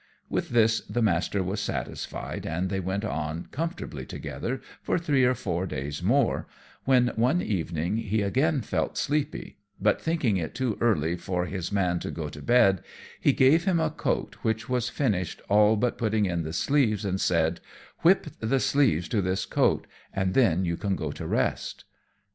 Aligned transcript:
With 0.31 0.49
this 0.49 0.79
the 0.87 1.03
Master 1.03 1.43
was 1.43 1.59
satisfied, 1.59 2.43
and 2.47 2.71
they 2.71 2.79
went 2.79 3.05
on 3.05 3.45
comfortably 3.51 4.03
together 4.03 4.59
for 4.81 4.97
three 4.97 5.23
or 5.25 5.35
four 5.35 5.67
days 5.67 6.01
more, 6.01 6.47
when 6.85 7.09
one 7.09 7.39
evening 7.39 7.97
he 7.97 8.23
again 8.23 8.61
felt 8.61 8.97
sleepy; 8.97 9.59
but 9.79 10.01
thinking 10.01 10.37
it 10.37 10.55
too 10.55 10.75
early 10.81 11.15
for 11.17 11.45
his 11.45 11.71
man 11.71 11.99
to 11.99 12.09
go 12.09 12.29
to 12.29 12.41
bed, 12.41 12.81
he 13.19 13.31
gave 13.31 13.65
him 13.65 13.79
a 13.79 13.91
coat 13.91 14.37
which 14.41 14.67
was 14.67 14.89
finished 14.89 15.39
all 15.49 15.75
but 15.75 15.99
putting 15.99 16.25
in 16.25 16.41
the 16.41 16.51
sleeves, 16.53 17.05
and 17.05 17.21
said, 17.21 17.59
"Whip 17.99 18.25
the 18.39 18.59
sleeves 18.59 19.07
to 19.09 19.21
this 19.21 19.45
coat, 19.45 19.85
and 20.13 20.33
then 20.33 20.65
you 20.65 20.77
can 20.77 20.95
go 20.95 21.11
to 21.11 21.27
rest." 21.27 21.83